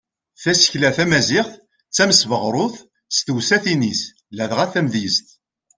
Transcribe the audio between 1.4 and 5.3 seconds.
d tamesbeɣrut s tewsatin-is ladɣa tamedyazt.